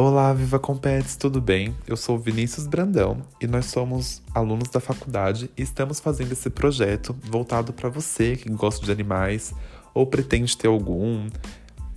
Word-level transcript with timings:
Olá, 0.00 0.32
Viva 0.32 0.60
Compets, 0.60 1.16
tudo 1.16 1.40
bem? 1.40 1.74
Eu 1.84 1.96
sou 1.96 2.16
Vinícius 2.16 2.68
Brandão 2.68 3.20
e 3.40 3.48
nós 3.48 3.66
somos 3.66 4.22
alunos 4.32 4.68
da 4.68 4.78
faculdade 4.78 5.50
e 5.58 5.62
estamos 5.62 5.98
fazendo 5.98 6.30
esse 6.30 6.48
projeto 6.48 7.16
voltado 7.24 7.72
para 7.72 7.88
você 7.88 8.36
que 8.36 8.48
gosta 8.48 8.86
de 8.86 8.92
animais 8.92 9.52
ou 9.92 10.06
pretende 10.06 10.56
ter 10.56 10.68
algum. 10.68 11.26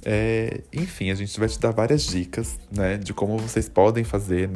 É, 0.04 0.62
enfim, 0.74 1.12
a 1.12 1.14
gente 1.14 1.40
vai 1.40 1.48
te 1.48 1.60
dar 1.60 1.70
várias 1.70 2.02
dicas, 2.08 2.60
né, 2.72 2.98
de 2.98 3.14
como 3.14 3.38
vocês 3.38 3.70
podem 3.70 4.04
fazer 4.04 4.50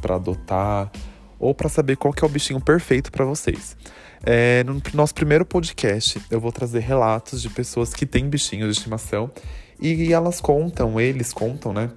para 0.00 0.14
adotar 0.14 0.90
ou 1.38 1.54
para 1.54 1.68
saber 1.68 1.96
qual 1.96 2.14
que 2.14 2.24
é 2.24 2.26
o 2.26 2.30
bichinho 2.30 2.62
perfeito 2.62 3.12
para 3.12 3.26
vocês. 3.26 3.76
É, 4.24 4.64
no 4.64 4.80
nosso 4.94 5.14
primeiro 5.14 5.44
podcast, 5.44 6.18
eu 6.30 6.40
vou 6.40 6.50
trazer 6.50 6.80
relatos 6.80 7.42
de 7.42 7.50
pessoas 7.50 7.92
que 7.92 8.06
têm 8.06 8.26
bichinhos 8.26 8.72
de 8.72 8.78
estimação 8.78 9.30
e 9.78 10.14
elas 10.14 10.40
contam, 10.40 10.98
eles 10.98 11.34
contam, 11.34 11.74
né, 11.74 11.90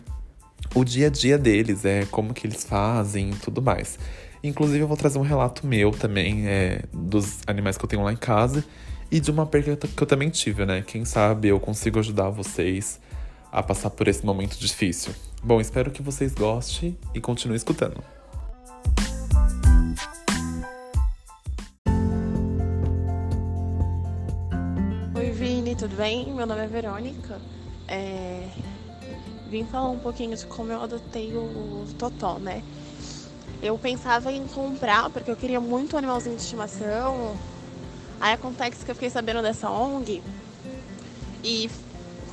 o 0.73 0.84
dia 0.84 1.08
a 1.08 1.09
dia 1.09 1.38
deles, 1.38 1.84
é 1.86 2.05
como 2.05 2.34
que 2.34 2.46
eles 2.46 2.64
fazem 2.64 3.32
e 3.32 3.36
tudo 3.36 3.62
mais. 3.62 3.98
Inclusive, 4.44 4.80
eu 4.80 4.88
vou 4.88 4.95
trazer 4.95 5.20
um 5.20 5.23
relato 5.23 5.66
meu 5.66 5.92
também, 5.92 6.48
é, 6.48 6.84
dos 6.94 7.40
animais 7.45 7.78
que 7.78 7.84
eu 7.84 7.90
tenho 7.90 8.04
lá 8.04 8.14
em 8.14 8.18
casa 8.18 8.64
e 9.12 9.20
de 9.20 9.32
uma 9.32 9.45
perda 9.45 9.76
que 9.76 10.02
eu 10.02 10.08
também 10.08 10.30
tive, 10.30 10.66
né? 10.66 10.84
Quem 10.86 11.04
sabe 11.04 11.48
eu 11.48 11.59
consigo 11.59 12.00
ajudar 12.00 12.30
vocês 12.30 13.00
a 13.52 13.64
passar 13.64 13.90
por 13.90 14.08
esse 14.08 14.26
momento 14.26 14.58
difícil. 14.58 15.14
Bom, 15.44 15.59
espero 15.59 15.92
que 15.92 16.02
vocês 16.02 16.34
gostem 16.34 16.98
e 17.14 17.20
continuem 17.20 17.58
escutando. 17.58 18.02
Oi, 25.16 25.31
Vini, 25.31 25.76
tudo 25.76 25.95
bem? 25.95 26.34
Meu 26.34 26.45
nome 26.45 26.62
é 26.62 26.67
Verônica. 26.67 27.42
É 27.88 28.48
vim 29.50 29.66
falar 29.66 29.89
um 29.89 29.97
pouquinho 29.97 30.38
de 30.38 30.45
como 30.45 30.72
eu 30.72 30.81
adotei 30.81 31.36
o 31.36 31.86
Totó, 31.97 32.38
né? 32.38 32.64
Eu 33.61 33.78
pensava 33.78 34.31
em 34.31 34.47
comprar, 34.47 35.09
porque 35.09 35.30
eu 35.30 35.36
queria 35.36 35.59
muito 35.59 35.95
um 35.95 36.00
animalzinho 36.00 36.36
de 36.36 36.44
estimação. 36.44 37.36
Aí 38.22 38.33
acontece 38.33 38.86
que 38.86 38.92
eu 38.92 38.95
fiquei 38.95 39.09
sabendo 39.09 39.42
dessa 39.42 39.70
ONG 39.70 40.22
e 41.44 41.70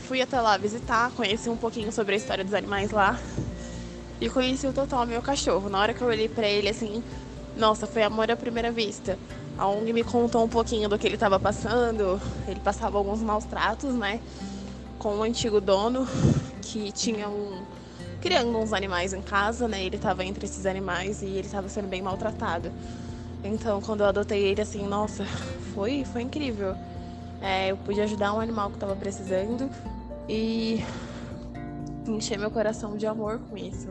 fui 0.07 0.21
até 0.21 0.41
lá 0.41 0.57
visitar, 0.57 1.11
conheci 1.13 1.49
um 1.49 1.57
pouquinho 1.57 1.91
sobre 1.91 2.15
a 2.15 2.17
história 2.19 2.45
dos 2.45 2.55
animais 2.55 2.91
lá. 2.91 3.19
E 4.21 4.29
conheci 4.29 4.67
o 4.67 4.73
Totó, 4.73 5.05
meu 5.07 5.23
cachorro. 5.23 5.69
Na 5.69 5.81
hora 5.81 5.95
que 5.95 6.03
eu 6.03 6.09
olhei 6.09 6.29
pra 6.29 6.47
ele, 6.47 6.69
assim, 6.69 7.03
nossa, 7.57 7.87
foi 7.87 8.03
amor 8.03 8.31
à 8.31 8.37
primeira 8.37 8.71
vista. 8.71 9.19
A 9.59 9.67
ONG 9.67 9.93
me 9.93 10.05
contou 10.05 10.45
um 10.45 10.49
pouquinho 10.49 10.89
do 10.89 10.99
que 10.99 11.07
ele 11.07 11.15
estava 11.15 11.41
passando. 11.41 12.21
Ele 12.47 12.61
passava 12.61 12.99
alguns 12.99 13.23
maus 13.23 13.45
tratos, 13.47 13.95
né? 13.95 14.21
Com 14.99 15.17
o 15.17 15.23
antigo 15.23 15.61
dono 15.61 16.07
que 16.67 16.93
tinha 16.93 17.29
um 17.29 17.63
criando 18.21 18.59
uns 18.59 18.73
animais 18.73 19.13
em 19.13 19.23
casa, 19.23 19.69
né? 19.69 19.85
Ele 19.85 19.97
estava 19.97 20.25
entre 20.25 20.47
esses 20.47 20.67
animais 20.67 21.23
e 21.23 21.27
ele 21.27 21.47
estava 21.47 21.69
sendo 21.69 21.87
bem 21.87 22.03
maltratado. 22.03 22.73
Então, 23.45 23.81
quando 23.81 24.01
eu 24.01 24.07
adotei 24.07 24.43
ele, 24.43 24.61
assim, 24.61 24.87
nossa, 24.87 25.25
foi, 25.75 26.05
foi 26.05 26.23
incrível. 26.23 26.75
É, 27.41 27.71
eu 27.71 27.77
pude 27.77 28.01
ajudar 28.01 28.33
um 28.33 28.41
animal 28.41 28.71
que 28.71 28.77
estava 28.77 28.97
precisando 28.97 29.71
e 30.29 30.83
encher 32.07 32.39
meu 32.39 32.51
coração 32.51 32.97
de 32.97 33.07
amor 33.07 33.39
com 33.49 33.57
isso. 33.57 33.89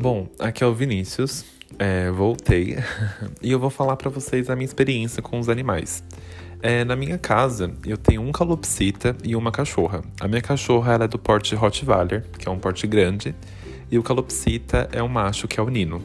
Bom, 0.00 0.26
aqui 0.38 0.64
é 0.64 0.66
o 0.66 0.74
Vinícius. 0.74 1.53
É, 1.78 2.10
voltei 2.10 2.76
e 3.42 3.50
eu 3.50 3.58
vou 3.58 3.70
falar 3.70 3.96
para 3.96 4.10
vocês 4.10 4.48
a 4.48 4.56
minha 4.56 4.64
experiência 4.64 5.22
com 5.22 5.38
os 5.38 5.48
animais. 5.48 6.02
É, 6.62 6.84
na 6.84 6.96
minha 6.96 7.18
casa, 7.18 7.72
eu 7.84 7.98
tenho 7.98 8.22
um 8.22 8.32
calopsita 8.32 9.14
e 9.22 9.36
uma 9.36 9.52
cachorra. 9.52 10.02
A 10.20 10.26
minha 10.26 10.40
cachorra 10.40 10.94
é 10.94 11.08
do 11.08 11.18
porte 11.18 11.54
Rottweiler, 11.54 12.24
que 12.38 12.48
é 12.48 12.50
um 12.50 12.58
porte 12.58 12.86
grande, 12.86 13.34
e 13.90 13.98
o 13.98 14.02
calopsita 14.02 14.88
é 14.90 15.02
um 15.02 15.08
macho, 15.08 15.46
que 15.46 15.60
é 15.60 15.62
o 15.62 15.68
Nino. 15.68 16.02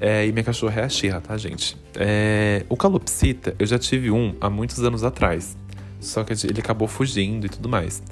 É, 0.00 0.26
e 0.26 0.32
minha 0.32 0.42
cachorra 0.42 0.80
é 0.80 0.84
a 0.84 0.88
Xirra, 0.88 1.20
tá, 1.20 1.36
gente? 1.36 1.76
É, 1.94 2.64
o 2.68 2.76
calopsita, 2.76 3.54
eu 3.58 3.66
já 3.66 3.78
tive 3.78 4.10
um 4.10 4.34
há 4.40 4.50
muitos 4.50 4.82
anos 4.82 5.04
atrás, 5.04 5.56
só 6.00 6.24
que 6.24 6.32
ele 6.32 6.60
acabou 6.60 6.88
fugindo 6.88 7.46
e 7.46 7.48
tudo 7.48 7.68
mais. 7.68 8.02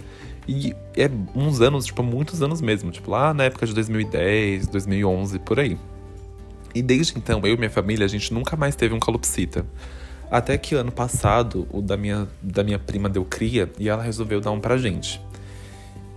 E 0.47 0.75
é 0.97 1.11
uns 1.35 1.61
anos, 1.61 1.87
tipo, 1.87 2.03
muitos 2.03 2.43
anos 2.43 2.61
mesmo, 2.61 2.91
tipo, 2.91 3.11
lá 3.11 3.35
na 3.35 3.45
época 3.45 3.67
de 3.67 3.75
2010, 3.75 4.69
2011, 4.69 5.39
por 5.41 5.59
aí. 5.59 5.77
E 6.75 6.83
desde 6.83 7.17
então, 7.17 7.41
eu 7.45 7.55
e 7.55 7.57
minha 7.57 7.71
família, 7.71 8.05
a 8.05 8.09
gente 8.09 8.33
nunca 8.35 8.57
mais 8.57 8.75
teve 8.75 8.95
um 8.95 8.99
calopsita. 8.99 9.65
Até 10.31 10.59
que 10.59 10.75
ano 10.75 10.91
passado, 10.91 11.69
o 11.71 11.81
da 11.81 11.97
minha, 11.97 12.27
da 12.43 12.65
minha 12.65 12.79
prima 12.79 13.09
deu 13.09 13.25
cria 13.25 13.71
e 13.79 13.89
ela 13.89 14.03
resolveu 14.03 14.41
dar 14.41 14.51
um 14.51 14.59
pra 14.59 14.77
gente. 14.77 15.21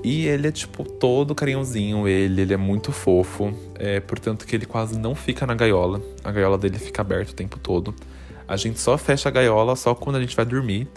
E 0.03 0.25
ele 0.25 0.47
é, 0.47 0.51
tipo, 0.51 0.83
todo 0.83 1.35
carinhozinho, 1.35 2.07
ele, 2.07 2.41
ele 2.41 2.53
é 2.53 2.57
muito 2.57 2.91
fofo. 2.91 3.53
É, 3.75 3.99
portanto 3.99 4.45
que 4.45 4.55
ele 4.55 4.65
quase 4.65 4.97
não 4.97 5.13
fica 5.13 5.45
na 5.45 5.53
gaiola. 5.53 6.01
A 6.23 6.31
gaiola 6.31 6.57
dele 6.57 6.79
fica 6.79 7.01
aberta 7.01 7.31
o 7.31 7.35
tempo 7.35 7.59
todo. 7.59 7.93
A 8.47 8.55
gente 8.55 8.79
só 8.79 8.97
fecha 8.97 9.29
a 9.29 9.31
gaiola 9.31 9.75
só 9.75 9.93
quando 9.93 10.15
a 10.15 10.21
gente 10.21 10.35
vai 10.35 10.45
dormir, 10.45 10.87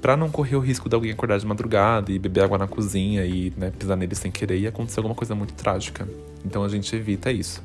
para 0.00 0.16
não 0.16 0.30
correr 0.30 0.56
o 0.56 0.60
risco 0.60 0.88
de 0.88 0.94
alguém 0.94 1.10
acordar 1.10 1.38
de 1.38 1.44
madrugada 1.44 2.12
e 2.12 2.18
beber 2.18 2.44
água 2.44 2.56
na 2.56 2.66
cozinha 2.66 3.24
e 3.24 3.52
né, 3.56 3.70
pisar 3.76 3.96
nele 3.96 4.14
sem 4.14 4.30
querer 4.30 4.58
e 4.58 4.66
acontecer 4.66 5.00
alguma 5.00 5.14
coisa 5.14 5.34
muito 5.34 5.52
trágica. 5.54 6.08
Então 6.44 6.62
a 6.62 6.68
gente 6.68 6.94
evita 6.94 7.30
isso. 7.32 7.62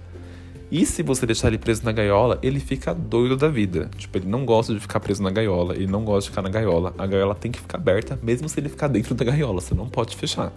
E 0.72 0.86
se 0.86 1.03
você 1.03 1.26
deixar 1.26 1.50
ele 1.50 1.58
preso 1.58 1.86
na 1.86 1.92
gaiola, 1.92 2.40
ele 2.42 2.59
fica 2.59 2.94
doido 2.94 3.38
da 3.38 3.48
vida. 3.48 3.90
Tipo, 3.98 4.18
ele 4.18 4.28
não 4.28 4.46
gosta 4.46 4.74
de 4.74 4.80
ficar 4.80 5.00
preso 5.00 5.22
na 5.22 5.30
gaiola, 5.30 5.76
ele 5.76 5.88
não 5.88 6.03
gosta 6.03 6.24
de 6.24 6.30
ficar 6.30 6.42
na 6.42 6.50
gaiola. 6.50 6.94
A 6.98 7.06
gaiola 7.06 7.36
tem 7.36 7.52
que 7.52 7.59
ficar 7.59 7.78
aberta, 7.78 8.20
mesmo 8.22 8.50
se 8.50 8.59
ele 8.59 8.70
ficar 8.70 8.88
dentro 8.88 9.14
da 9.14 9.24
gaiola, 9.24 9.62
você 9.62 9.76
não 9.76 9.88
pode 9.88 10.16
fechar. 10.16 10.52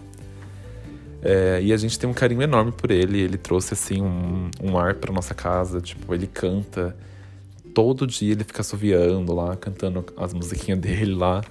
É, 1.21 1.59
e 1.61 1.73
a 1.73 1.77
gente 1.77 1.99
tem 1.99 2.09
um 2.09 2.13
carinho 2.13 2.41
enorme 2.41 2.71
por 2.71 2.91
ele. 2.91 3.19
Ele 3.19 3.37
trouxe 3.37 3.73
assim 3.73 4.01
um, 4.01 4.49
um 4.61 4.77
ar 4.77 4.95
para 4.95 5.13
nossa 5.13 5.33
casa. 5.33 5.81
Tipo, 5.81 6.13
ele 6.13 6.27
canta. 6.27 6.95
Todo 7.73 8.07
dia 8.07 8.31
ele 8.31 8.43
fica 8.43 8.61
assoviando 8.61 9.33
lá, 9.33 9.55
cantando 9.55 10.05
as 10.17 10.33
musiquinhas 10.33 10.79
dele 10.79 11.13
lá. 11.13 11.41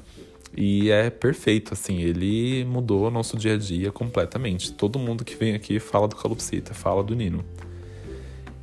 E 0.57 0.91
é 0.91 1.11
perfeito, 1.11 1.73
assim, 1.75 2.01
ele 2.01 2.65
mudou 2.65 3.07
o 3.07 3.11
nosso 3.11 3.37
dia 3.37 3.55
a 3.55 3.59
dia 3.59 3.93
completamente. 3.93 4.73
Todo 4.73 4.99
mundo 4.99 5.25
que 5.25 5.37
vem 5.37 5.55
aqui 5.55 5.79
fala 5.79 6.09
do 6.09 6.17
Calopsita, 6.17 6.75
fala 6.75 7.05
do 7.05 7.15
Nino. 7.15 7.45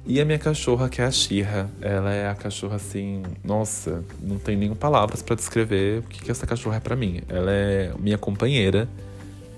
E 0.08 0.22
a 0.22 0.26
minha 0.26 0.38
cachorra, 0.38 0.88
que 0.88 1.02
é 1.02 1.06
a 1.06 1.12
Xirra, 1.12 1.70
ela 1.82 2.14
é 2.14 2.30
a 2.30 2.36
cachorra 2.36 2.76
assim, 2.76 3.24
nossa, 3.44 4.04
não 4.22 4.38
tem 4.38 4.56
nem 4.56 4.74
palavras 4.76 5.24
para 5.24 5.36
descrever 5.36 6.00
o 6.00 6.04
que, 6.04 6.24
que 6.24 6.30
essa 6.30 6.46
cachorra 6.46 6.78
é 6.78 6.80
para 6.80 6.96
mim. 6.96 7.22
Ela 7.28 7.52
é 7.52 7.92
minha 7.98 8.18
companheira, 8.18 8.88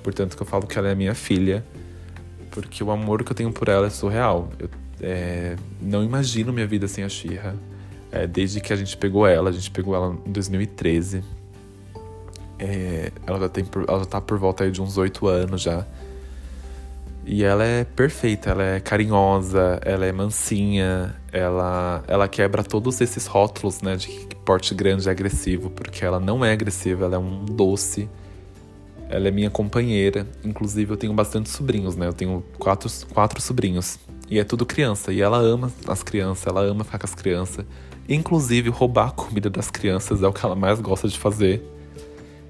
portanto 0.02 0.38
que 0.38 0.42
eu 0.42 0.48
falo 0.48 0.66
que 0.66 0.80
ela 0.80 0.88
é 0.88 0.96
minha 0.96 1.14
filha, 1.14 1.66
porque 2.50 2.82
o 2.82 2.92
amor 2.92 3.26
que 3.26 3.32
eu 3.32 3.36
tenho 3.36 3.52
por 3.52 3.68
ela 3.68 3.88
é 3.88 3.90
surreal. 3.90 4.50
Eu 4.58 4.70
é, 5.02 5.56
não 5.82 6.04
imagino 6.04 6.52
minha 6.54 6.68
vida 6.68 6.88
sem 6.88 7.04
a 7.04 7.10
Xirra. 7.10 7.56
É, 8.10 8.26
desde 8.26 8.62
que 8.62 8.72
a 8.72 8.76
gente 8.76 8.96
pegou 8.96 9.28
ela, 9.28 9.50
a 9.50 9.54
gente 9.54 9.70
pegou 9.70 9.94
ela 9.96 10.18
em 10.26 10.32
2013. 10.32 11.24
É, 12.58 13.12
ela, 13.26 13.40
já 13.40 13.50
tem, 13.50 13.66
ela 13.88 14.00
já 14.00 14.06
tá 14.06 14.22
por 14.22 14.38
volta 14.38 14.70
de 14.72 14.82
uns 14.82 14.98
oito 14.98 15.28
anos 15.28 15.62
já. 15.62 15.86
E 17.30 17.44
ela 17.44 17.66
é 17.66 17.84
perfeita, 17.84 18.52
ela 18.52 18.64
é 18.64 18.80
carinhosa, 18.80 19.82
ela 19.84 20.06
é 20.06 20.14
mansinha, 20.14 21.14
ela, 21.30 22.02
ela 22.08 22.26
quebra 22.26 22.64
todos 22.64 23.02
esses 23.02 23.26
rótulos, 23.26 23.82
né, 23.82 23.98
de 23.98 24.08
que 24.08 24.34
porte 24.38 24.74
grande 24.74 25.10
é 25.10 25.12
agressivo, 25.12 25.70
porque 25.70 26.06
ela 26.06 26.22
não 26.22 26.46
é 26.46 26.54
agressiva, 26.54 27.04
ela 27.04 27.16
é 27.16 27.20
um 27.20 27.44
doce. 27.44 28.10
Ela 29.10 29.28
é 29.28 29.32
minha 29.32 29.50
companheira, 29.50 30.26
inclusive 30.42 30.94
eu 30.94 30.96
tenho 30.96 31.14
bastante 31.14 31.50
sobrinhos, 31.50 31.98
né? 31.98 32.08
Eu 32.08 32.14
tenho 32.14 32.44
quatro, 32.58 32.90
quatro 33.14 33.42
sobrinhos. 33.42 34.00
E 34.30 34.40
é 34.40 34.46
tudo 34.46 34.66
criança, 34.66 35.12
e 35.12 35.22
ela 35.22 35.38
ama 35.38 35.72
as 35.86 36.04
crianças, 36.04 36.48
ela 36.48 36.62
ama 36.62 36.86
ficar 36.86 37.00
com 37.00 37.08
as 37.08 37.16
crianças. 37.16 37.66
Inclusive, 38.08 38.70
roubar 38.70 39.10
a 39.10 39.12
comida 39.12 39.50
das 39.50 39.70
crianças 39.70 40.24
é 40.24 40.28
o 40.28 40.34
que 40.34 40.46
ela 40.46 40.56
mais 40.56 40.80
gosta 40.80 41.10
de 41.10 41.20
fazer. 41.20 41.62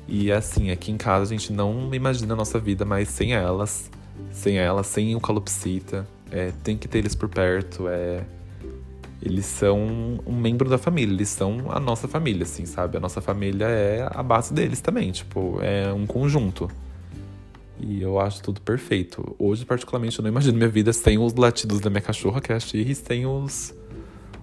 E 0.07 0.31
assim, 0.31 0.69
aqui 0.69 0.91
em 0.91 0.97
casa 0.97 1.23
a 1.23 1.37
gente 1.37 1.51
não 1.51 1.93
imagina 1.93 2.33
a 2.33 2.37
nossa 2.37 2.59
vida 2.59 2.85
mais 2.85 3.09
sem 3.09 3.33
elas 3.33 3.89
sem 4.31 4.57
ela, 4.57 4.83
sem 4.83 5.15
o 5.15 5.19
calopsita. 5.19 6.07
É, 6.31 6.51
tem 6.63 6.77
que 6.77 6.87
ter 6.87 6.99
eles 6.99 7.15
por 7.15 7.29
perto. 7.29 7.87
É, 7.87 8.23
eles 9.21 9.45
são 9.45 10.19
um 10.25 10.35
membro 10.35 10.69
da 10.69 10.77
família, 10.77 11.13
eles 11.13 11.29
são 11.29 11.65
a 11.69 11.79
nossa 11.79 12.07
família, 12.07 12.43
assim, 12.43 12.65
sabe? 12.65 12.97
A 12.97 12.99
nossa 12.99 13.19
família 13.19 13.65
é 13.65 14.07
a 14.11 14.21
base 14.21 14.53
deles 14.53 14.79
também, 14.79 15.11
tipo, 15.11 15.59
é 15.61 15.91
um 15.91 16.05
conjunto. 16.05 16.69
E 17.79 18.01
eu 18.01 18.19
acho 18.19 18.41
tudo 18.41 18.61
perfeito. 18.61 19.35
Hoje, 19.37 19.65
particularmente, 19.65 20.17
eu 20.17 20.23
não 20.23 20.29
imagino 20.29 20.57
minha 20.57 20.69
vida 20.69 20.91
sem 20.93 21.17
os 21.17 21.33
latidos 21.33 21.79
da 21.79 21.89
minha 21.89 22.01
cachorra, 22.01 22.41
que 22.41 22.51
é 22.51 22.55
a 22.55 22.59
Shirri, 22.59 22.95
sem 22.95 23.25
os, 23.25 23.73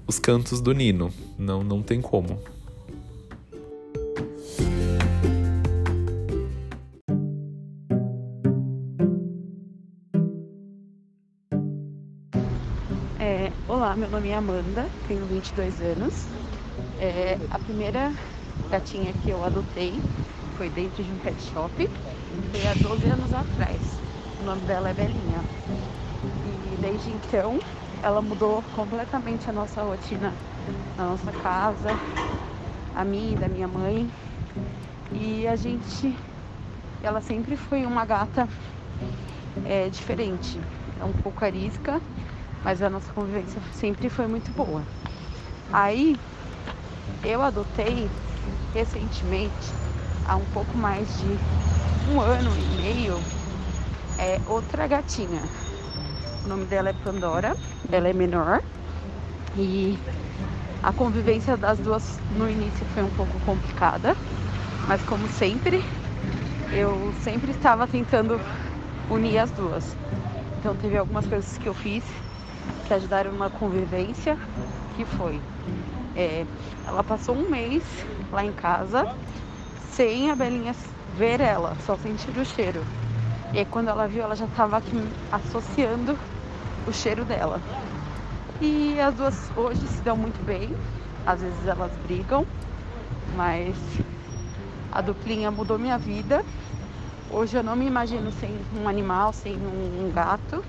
os 0.06 0.18
cantos 0.18 0.60
do 0.60 0.72
Nino. 0.72 1.10
Não, 1.38 1.62
não 1.62 1.82
tem 1.82 2.00
como. 2.00 2.38
Meu 14.04 14.10
nome 14.10 14.28
é 14.28 14.34
Amanda, 14.34 14.86
tenho 15.08 15.24
22 15.24 15.80
anos. 15.80 16.26
É, 17.00 17.38
a 17.50 17.58
primeira 17.58 18.12
gatinha 18.70 19.10
que 19.14 19.30
eu 19.30 19.42
adotei 19.42 19.94
foi 20.58 20.68
dentro 20.68 21.02
de 21.02 21.10
um 21.10 21.16
pet 21.20 21.40
shop. 21.40 21.72
Foi 22.52 22.66
há 22.68 22.74
12 22.86 23.06
anos 23.06 23.32
atrás. 23.32 23.98
O 24.42 24.44
nome 24.44 24.60
dela 24.66 24.90
é 24.90 24.92
Belinha. 24.92 25.40
E 26.70 26.76
desde 26.82 27.12
então 27.12 27.58
ela 28.02 28.20
mudou 28.20 28.62
completamente 28.76 29.48
a 29.48 29.54
nossa 29.54 29.82
rotina 29.82 30.34
na 30.98 31.06
nossa 31.06 31.32
casa, 31.32 31.88
a 32.94 33.04
mim 33.06 33.32
e 33.32 33.36
da 33.36 33.48
minha 33.48 33.66
mãe. 33.66 34.06
E 35.14 35.46
a 35.48 35.56
gente, 35.56 36.14
ela 37.02 37.22
sempre 37.22 37.56
foi 37.56 37.86
uma 37.86 38.04
gata 38.04 38.46
é, 39.64 39.88
diferente, 39.88 40.60
é 41.00 41.04
um 41.04 41.12
pouco 41.22 41.42
arisca, 41.42 42.02
mas 42.64 42.82
a 42.82 42.90
nossa 42.90 43.12
convivência 43.14 43.62
sempre 43.72 44.10
foi 44.10 44.28
muito 44.28 44.52
boa. 44.54 44.88
Aí 45.72 46.18
eu 47.22 47.42
adotei 47.42 48.10
recentemente, 48.74 49.74
há 50.24 50.36
um 50.36 50.46
pouco 50.46 50.78
mais 50.78 51.16
de 51.16 51.40
um 52.06 52.20
ano 52.20 52.56
e 52.58 52.74
meio, 52.74 53.26
é 54.18 54.40
outra 54.46 54.86
gatinha. 54.88 55.50
O 56.44 56.48
nome 56.48 56.66
dela 56.66 56.90
é 56.90 56.94
Pandora, 56.94 57.54
ela 57.90 58.08
é 58.08 58.14
menor 58.14 58.60
e 59.54 59.98
a 60.82 60.92
convivência 60.92 61.56
das 61.58 61.80
duas 61.80 62.20
no 62.30 62.48
início 62.50 62.86
foi 62.86 63.02
um 63.04 63.10
pouco 63.10 63.40
complicada, 63.40 64.16
mas 64.86 65.04
como 65.04 65.28
sempre, 65.28 65.84
eu 66.70 67.12
sempre 67.14 67.52
estava 67.52 67.88
tentando 67.88 68.40
unir 69.08 69.38
as 69.38 69.52
duas. 69.52 69.98
Então 70.58 70.76
teve 70.76 70.96
algumas 70.98 71.26
coisas 71.28 71.58
que 71.58 71.68
eu 71.68 71.74
fiz 71.74 72.23
que 72.86 72.94
ajudaram 72.94 73.32
na 73.32 73.50
convivência, 73.50 74.38
que 74.96 75.04
foi 75.04 75.40
é, 76.16 76.46
ela 76.86 77.02
passou 77.02 77.34
um 77.34 77.50
mês 77.50 77.82
lá 78.32 78.44
em 78.44 78.52
casa 78.52 79.06
sem 79.90 80.30
a 80.30 80.36
Belinha 80.36 80.74
ver 81.16 81.40
ela, 81.40 81.76
só 81.86 81.96
sentir 81.96 82.36
o 82.38 82.44
cheiro. 82.44 82.84
E 83.52 83.58
aí, 83.58 83.64
quando 83.64 83.88
ela 83.88 84.08
viu, 84.08 84.22
ela 84.22 84.34
já 84.34 84.46
estava 84.46 84.82
associando 85.30 86.18
o 86.86 86.92
cheiro 86.92 87.24
dela. 87.24 87.60
E 88.60 88.98
as 89.00 89.14
duas 89.14 89.50
hoje 89.56 89.86
se 89.86 90.02
dão 90.02 90.16
muito 90.16 90.44
bem. 90.44 90.74
Às 91.24 91.40
vezes 91.40 91.66
elas 91.66 91.92
brigam, 92.06 92.44
mas 93.36 93.76
a 94.90 95.00
duplinha 95.00 95.50
mudou 95.50 95.78
minha 95.78 95.96
vida. 95.96 96.44
Hoje 97.30 97.56
eu 97.56 97.62
não 97.62 97.76
me 97.76 97.86
imagino 97.86 98.30
sem 98.32 98.50
um 98.76 98.88
animal, 98.88 99.32
sem 99.32 99.54
um, 99.54 100.10
gato. 100.12 100.64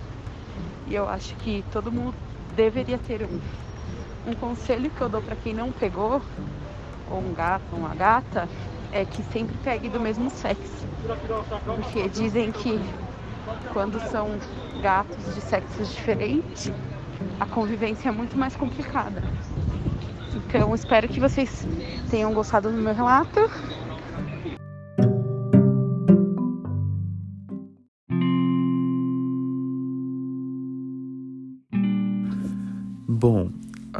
E 0.88 0.96
eu 0.96 1.08
acho 1.08 1.36
que 1.38 1.64
todo 1.72 1.92
mundo 1.92 2.16
deveria 2.56 2.98
ter 2.98 3.24
um. 3.24 3.40
Um 4.28 4.34
conselho 4.34 4.90
que 4.90 5.02
eu 5.02 5.08
dou 5.08 5.22
para 5.22 5.36
quem 5.36 5.54
não 5.54 5.72
pegou, 5.72 6.22
ou 7.12 7.20
um 7.20 7.34
gato, 7.34 7.64
ou 7.72 7.80
uma 7.80 7.94
gata, 7.94 8.50
é 8.92 9.06
que 9.06 9.22
sempre 9.22 9.56
pegue 9.58 9.88
do 9.88 10.00
mesmo 10.00 10.32
sexo. 10.32 10.88
Porque 11.64 12.10
dizem 12.10 12.52
que 12.52 12.80
quando 13.72 14.00
são 14.10 14.30
gatos 14.82 15.36
de 15.36 15.42
sexos 15.42 15.94
diferentes, 15.94 16.72
a 17.40 17.46
convivência 17.46 18.10
é 18.10 18.12
muito 18.12 18.38
mais 18.38 18.56
complicada. 18.56 19.22
Então, 20.36 20.74
espero 20.74 21.08
que 21.08 21.20
vocês 21.20 21.68
tenham 22.10 22.34
gostado 22.34 22.72
do 22.72 22.78
meu 22.78 22.94
relato. 22.94 23.40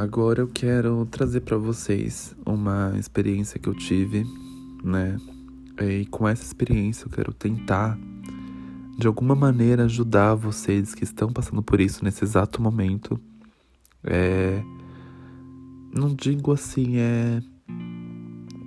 Agora 0.06 0.40
eu 0.40 0.48
quero 0.48 1.04
trazer 1.08 1.42
para 1.42 1.58
vocês 1.58 2.36
uma 2.46 2.94
experiência 2.96 3.60
que 3.60 3.68
eu 3.68 3.74
tive, 3.74 4.24
né? 4.84 5.18
E 5.82 6.06
com 6.06 6.28
essa 6.28 6.44
experiência 6.44 7.06
eu 7.06 7.10
quero 7.10 7.34
tentar 7.34 7.98
de 9.00 9.08
alguma 9.08 9.36
maneira 9.36 9.86
ajudar 9.86 10.36
vocês 10.36 10.94
que 10.94 11.04
estão 11.04 11.34
passando 11.34 11.64
por 11.64 11.82
isso 11.82 12.06
nesse 12.06 12.24
exato 12.24 12.62
momento. 12.62 13.20
É, 14.04 14.62
não 15.92 16.14
digo 16.14 16.52
assim, 16.54 16.98
é 16.98 17.42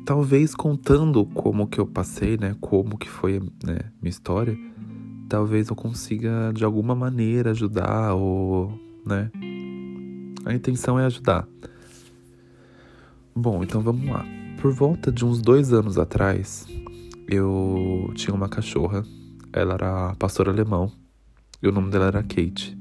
talvez 0.05 0.57
contando 0.57 1.25
como 1.25 1.69
que 1.69 1.79
eu 1.79 1.87
passei, 1.87 2.37
né, 2.37 2.57
como 2.61 2.99
que 2.99 3.09
foi, 3.09 3.39
né, 3.63 3.79
minha 4.03 4.11
história, 4.11 4.59
talvez 5.29 5.69
eu 5.69 5.77
consiga 5.77 6.51
de 6.53 6.65
alguma 6.65 6.97
maneira 6.97 7.53
ajudar 7.53 8.15
ou, 8.15 8.77
né? 9.07 9.31
A 10.45 10.55
intenção 10.55 10.99
é 10.99 11.05
ajudar. 11.07 11.47
Bom, 13.35 13.63
então 13.63 13.81
vamos 13.81 14.09
lá. 14.09 14.25
Por 14.61 14.73
volta 14.73 15.13
de 15.13 15.25
uns 15.25 15.41
dois 15.41 15.73
anos 15.73 15.99
atrás, 15.99 16.67
eu 17.29 18.11
tinha 18.15 18.35
uma 18.35 18.49
cachorra 18.49 19.05
ela 19.53 19.75
era 19.75 20.15
pastora 20.17 20.51
alemão 20.51 20.93
e 21.63 21.69
o 21.69 21.73
nome 21.73 21.91
dela 21.91 22.07
era 22.07 22.23
Kate. 22.23 22.77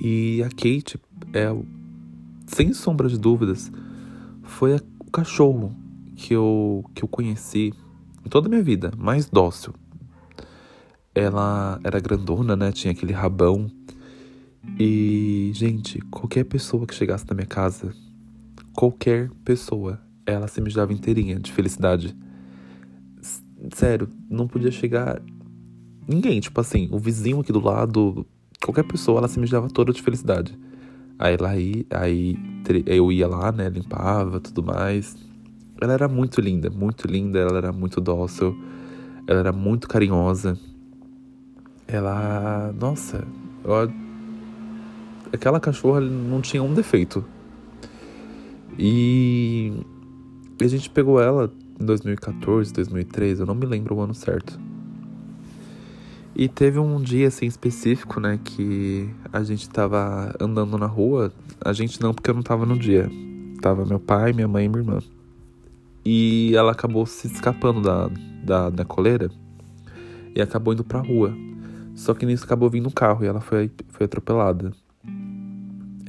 E 0.00 0.42
a 0.42 0.48
Kate 0.48 0.98
é, 1.32 1.54
sem 2.46 2.72
sombra 2.72 3.08
de 3.08 3.18
dúvidas, 3.18 3.70
foi 4.42 4.76
o 4.76 5.10
cachorro 5.10 5.74
que 6.16 6.34
eu, 6.34 6.84
que 6.94 7.02
eu 7.02 7.08
conheci 7.08 7.74
em 8.24 8.28
toda 8.28 8.48
a 8.48 8.50
minha 8.50 8.62
vida, 8.62 8.92
mais 8.96 9.28
dócil. 9.28 9.74
Ela 11.14 11.80
era 11.82 11.98
grandona, 11.98 12.54
né? 12.54 12.70
Tinha 12.70 12.92
aquele 12.92 13.12
rabão. 13.12 13.68
E, 14.78 15.52
gente, 15.54 16.00
qualquer 16.10 16.44
pessoa 16.44 16.86
que 16.86 16.94
chegasse 16.94 17.24
na 17.28 17.34
minha 17.34 17.46
casa, 17.46 17.92
qualquer 18.74 19.30
pessoa, 19.44 20.00
ela 20.26 20.48
se 20.48 20.60
mijava 20.60 20.92
inteirinha 20.92 21.38
de 21.38 21.52
felicidade 21.52 22.16
sério, 23.74 24.08
não 24.30 24.46
podia 24.46 24.70
chegar 24.70 25.20
ninguém, 26.06 26.40
tipo 26.40 26.60
assim, 26.60 26.88
o 26.90 26.98
vizinho 26.98 27.40
aqui 27.40 27.52
do 27.52 27.60
lado, 27.60 28.26
qualquer 28.62 28.84
pessoa, 28.84 29.18
ela 29.18 29.28
se 29.28 29.38
mijava 29.38 29.68
toda 29.68 29.92
de 29.92 30.00
felicidade. 30.00 30.58
Aí 31.18 31.34
ela 31.34 31.50
aí, 31.50 31.86
aí 31.90 32.36
eu 32.86 33.10
ia 33.10 33.26
lá, 33.26 33.50
né, 33.50 33.68
limpava, 33.68 34.40
tudo 34.40 34.62
mais. 34.62 35.16
Ela 35.80 35.92
era 35.92 36.08
muito 36.08 36.40
linda, 36.40 36.70
muito 36.70 37.06
linda, 37.06 37.38
ela 37.38 37.58
era 37.58 37.72
muito 37.72 38.00
dócil, 38.00 38.56
ela 39.26 39.40
era 39.40 39.52
muito 39.52 39.88
carinhosa. 39.88 40.58
Ela, 41.86 42.72
nossa, 42.78 43.26
eu, 43.64 43.92
aquela 45.32 45.60
cachorra 45.60 46.00
não 46.00 46.40
tinha 46.40 46.62
um 46.62 46.72
defeito. 46.74 47.24
E 48.78 49.72
a 50.60 50.66
gente 50.66 50.88
pegou 50.90 51.20
ela 51.20 51.52
em 51.80 51.84
2014, 51.84 52.72
2013, 52.72 53.40
eu 53.40 53.46
não 53.46 53.54
me 53.54 53.66
lembro 53.66 53.94
o 53.94 54.00
ano 54.00 54.14
certo. 54.14 54.58
E 56.34 56.48
teve 56.48 56.78
um 56.78 57.00
dia 57.00 57.26
assim 57.26 57.46
específico, 57.46 58.20
né, 58.20 58.38
que 58.44 59.10
a 59.32 59.42
gente 59.42 59.68
tava 59.68 60.34
andando 60.40 60.78
na 60.78 60.86
rua. 60.86 61.32
A 61.60 61.72
gente 61.72 62.00
não, 62.00 62.14
porque 62.14 62.30
eu 62.30 62.34
não 62.34 62.42
tava 62.42 62.64
no 62.64 62.78
dia. 62.78 63.10
Tava 63.60 63.84
meu 63.84 63.98
pai, 63.98 64.32
minha 64.32 64.46
mãe 64.46 64.66
e 64.66 64.68
minha 64.68 64.80
irmã. 64.80 64.98
E 66.04 66.52
ela 66.54 66.70
acabou 66.70 67.04
se 67.06 67.26
escapando 67.26 67.82
da, 67.82 68.08
da, 68.44 68.70
da 68.70 68.84
coleira 68.84 69.30
e 70.34 70.40
acabou 70.40 70.72
indo 70.72 70.84
pra 70.84 71.00
rua. 71.00 71.34
Só 71.96 72.14
que 72.14 72.24
nisso 72.24 72.44
acabou 72.44 72.70
vindo 72.70 72.86
um 72.86 72.92
carro 72.92 73.24
e 73.24 73.26
ela 73.26 73.40
foi, 73.40 73.68
foi 73.88 74.06
atropelada. 74.06 74.72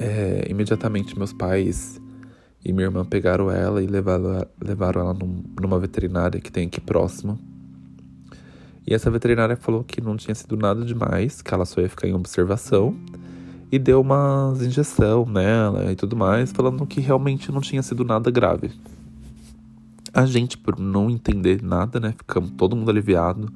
É, 0.00 0.46
imediatamente 0.48 1.16
meus 1.16 1.30
pais 1.30 2.00
e 2.64 2.72
minha 2.72 2.86
irmã 2.86 3.04
pegaram 3.04 3.50
ela 3.50 3.82
e 3.82 3.86
levaram, 3.86 4.46
levaram 4.60 5.00
ela 5.02 5.14
num, 5.14 5.44
numa 5.60 5.78
veterinária 5.78 6.40
que 6.40 6.50
tem 6.50 6.66
aqui 6.66 6.80
próximo. 6.80 7.38
E 8.86 8.94
essa 8.94 9.10
veterinária 9.10 9.56
falou 9.56 9.84
que 9.84 10.00
não 10.00 10.16
tinha 10.16 10.34
sido 10.34 10.56
nada 10.56 10.84
demais, 10.84 11.40
que 11.40 11.54
ela 11.54 11.64
só 11.64 11.80
ia 11.80 11.88
ficar 11.88 12.08
em 12.08 12.14
observação. 12.14 12.96
E 13.70 13.78
deu 13.78 14.00
umas 14.00 14.62
injeção 14.62 15.24
nela 15.24 15.92
e 15.92 15.94
tudo 15.94 16.16
mais, 16.16 16.50
falando 16.50 16.84
que 16.86 17.00
realmente 17.00 17.52
não 17.52 17.60
tinha 17.60 17.82
sido 17.82 18.04
nada 18.04 18.30
grave. 18.30 18.72
A 20.12 20.26
gente, 20.26 20.58
por 20.58 20.76
não 20.76 21.08
entender 21.08 21.62
nada, 21.62 22.00
né, 22.00 22.12
ficamos 22.16 22.50
todo 22.52 22.74
mundo 22.74 22.90
aliviado. 22.90 23.52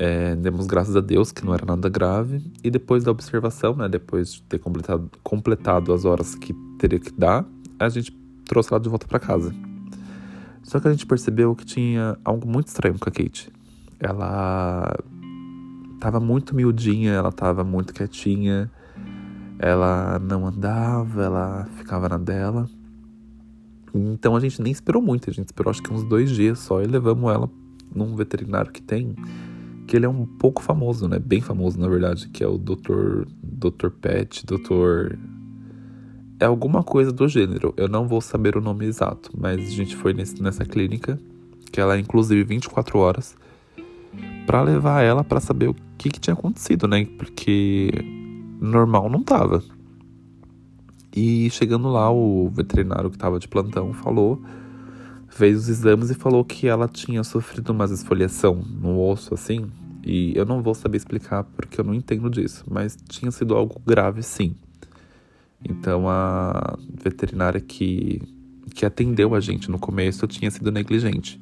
É, 0.00 0.36
demos 0.36 0.68
graças 0.68 0.94
a 0.94 1.00
Deus 1.00 1.32
que 1.32 1.44
não 1.44 1.52
era 1.52 1.66
nada 1.66 1.88
grave. 1.88 2.40
E 2.62 2.70
depois 2.70 3.02
da 3.02 3.10
observação, 3.10 3.74
né, 3.74 3.88
depois 3.88 4.34
de 4.34 4.42
ter 4.42 4.60
completado, 4.60 5.10
completado 5.24 5.92
as 5.92 6.04
horas 6.04 6.36
que 6.36 6.54
teria 6.78 7.00
que 7.00 7.12
dar, 7.12 7.44
a 7.80 7.88
gente 7.88 8.16
trouxe 8.44 8.72
ela 8.72 8.80
de 8.80 8.88
volta 8.88 9.08
para 9.08 9.18
casa. 9.18 9.52
Só 10.62 10.78
que 10.78 10.86
a 10.86 10.92
gente 10.92 11.04
percebeu 11.04 11.52
que 11.56 11.64
tinha 11.64 12.16
algo 12.24 12.46
muito 12.46 12.68
estranho 12.68 12.96
com 12.96 13.08
a 13.08 13.12
Kate. 13.12 13.50
Ela 13.98 14.96
tava 15.98 16.20
muito 16.20 16.54
miudinha, 16.54 17.12
ela 17.12 17.32
tava 17.32 17.64
muito 17.64 17.92
quietinha, 17.92 18.70
ela 19.58 20.20
não 20.20 20.46
andava, 20.46 21.24
ela 21.24 21.68
ficava 21.76 22.08
na 22.08 22.18
dela. 22.18 22.68
Então 23.92 24.36
a 24.36 24.40
gente 24.40 24.62
nem 24.62 24.70
esperou 24.70 25.02
muito, 25.02 25.28
a 25.28 25.32
gente 25.32 25.46
esperou 25.46 25.70
acho 25.70 25.82
que 25.82 25.92
uns 25.92 26.04
dois 26.04 26.30
dias 26.30 26.60
só 26.60 26.80
e 26.80 26.86
levamos 26.86 27.32
ela 27.32 27.50
num 27.92 28.14
veterinário 28.14 28.70
que 28.70 28.82
tem, 28.82 29.16
que 29.88 29.96
ele 29.96 30.04
é 30.04 30.08
um 30.08 30.26
pouco 30.26 30.62
famoso, 30.62 31.08
né? 31.08 31.18
Bem 31.18 31.40
famoso 31.40 31.80
na 31.80 31.88
verdade, 31.88 32.28
que 32.28 32.44
é 32.44 32.46
o 32.46 32.58
Dr. 32.58 33.24
Dr. 33.42 33.88
Pet, 33.88 34.44
Dr. 34.44 35.16
é 36.38 36.44
alguma 36.44 36.84
coisa 36.84 37.10
do 37.10 37.26
gênero. 37.26 37.72
Eu 37.74 37.88
não 37.88 38.06
vou 38.06 38.20
saber 38.20 38.54
o 38.54 38.60
nome 38.60 38.84
exato, 38.84 39.30
mas 39.36 39.66
a 39.66 39.70
gente 39.70 39.96
foi 39.96 40.12
nesse, 40.12 40.42
nessa 40.42 40.64
clínica, 40.66 41.18
que 41.72 41.80
ela 41.80 41.96
é 41.96 41.98
inclusive 41.98 42.44
24 42.44 42.98
horas, 42.98 43.34
para 44.46 44.60
levar 44.60 45.02
ela 45.02 45.24
para 45.24 45.40
saber 45.40 45.70
o 45.70 45.76
que, 45.96 46.10
que 46.10 46.20
tinha 46.20 46.34
acontecido, 46.34 46.86
né? 46.86 47.06
Porque 47.16 47.90
normal 48.60 49.08
não 49.08 49.22
tava. 49.22 49.64
E 51.16 51.48
chegando 51.48 51.88
lá, 51.88 52.10
o 52.10 52.50
veterinário 52.50 53.10
que 53.10 53.16
tava 53.16 53.38
de 53.38 53.48
plantão 53.48 53.94
falou, 53.94 54.42
fez 55.38 55.56
os 55.56 55.68
exames 55.68 56.10
e 56.10 56.14
falou 56.14 56.44
que 56.44 56.66
ela 56.66 56.88
tinha 56.88 57.22
sofrido 57.22 57.70
uma 57.70 57.84
esfoliação 57.84 58.56
no 58.56 59.00
osso, 59.00 59.32
assim. 59.34 59.70
E 60.04 60.32
eu 60.36 60.44
não 60.44 60.62
vou 60.62 60.74
saber 60.74 60.96
explicar 60.96 61.44
porque 61.44 61.80
eu 61.80 61.84
não 61.84 61.94
entendo 61.94 62.28
disso, 62.28 62.64
mas 62.68 62.98
tinha 63.08 63.30
sido 63.30 63.54
algo 63.54 63.80
grave, 63.86 64.20
sim. 64.22 64.56
Então 65.64 66.08
a 66.08 66.76
veterinária 67.02 67.60
que, 67.60 68.20
que 68.74 68.84
atendeu 68.84 69.34
a 69.34 69.40
gente 69.40 69.70
no 69.70 69.78
começo 69.78 70.26
tinha 70.26 70.50
sido 70.50 70.72
negligente. 70.72 71.40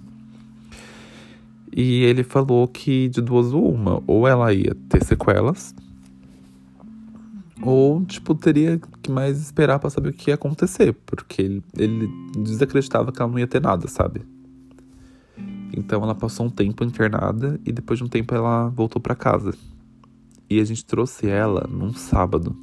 E 1.75 2.03
ele 2.05 2.23
falou 2.23 2.69
que 2.69 3.09
de 3.09 3.23
duas 3.23 3.53
uma, 3.53 4.03
ou 4.07 4.29
ela 4.29 4.53
ia 4.53 4.75
ter 4.89 5.03
sequelas, 5.05 5.75
ou 7.63 8.05
tipo 8.05 8.35
teria 8.35 8.79
que 9.03 9.11
mais 9.11 9.41
esperar 9.41 9.79
para 9.79 9.91
saber 9.91 10.11
o 10.11 10.13
que 10.13 10.31
ia 10.31 10.35
acontecer, 10.35 10.93
porque 11.07 11.43
ele, 11.43 11.63
ele 11.77 12.09
desacreditava 12.39 13.11
que 13.11 13.21
ela 13.21 13.31
não 13.31 13.39
ia 13.39 13.47
ter 13.47 13.61
nada, 13.61 13.89
sabe? 13.89 14.23
Então 15.77 16.03
ela 16.03 16.15
passou 16.15 16.47
um 16.47 16.51
tempo 16.51 16.85
internada 16.85 17.61
e 17.65 17.73
depois 17.73 17.99
de 17.99 18.05
um 18.05 18.09
tempo 18.09 18.35
ela 18.35 18.69
voltou 18.69 19.01
para 19.01 19.15
casa. 19.15 19.55
E 20.49 20.61
a 20.61 20.65
gente 20.65 20.85
trouxe 20.85 21.29
ela 21.29 21.67
num 21.69 21.93
sábado. 21.93 22.57